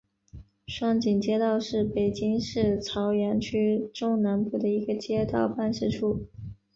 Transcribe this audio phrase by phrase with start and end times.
[0.67, 6.25] 双井街道是北京市朝阳区中南部的一个街道办事处。